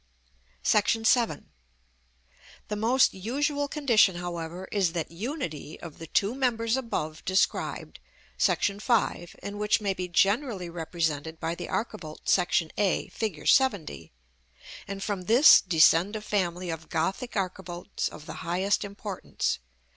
[1.27, 1.43] §VII.
[2.69, 7.99] The most usual condition, however, is that unity of the two members above described,§
[9.27, 13.37] V., and which may be generally represented by the archivolt section a, Fig.
[13.41, 14.09] LXX.;
[14.87, 19.59] and from this descend a family of Gothic archivolts of the highest importance.